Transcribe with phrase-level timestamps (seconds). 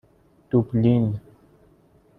[0.49, 1.19] دوبلین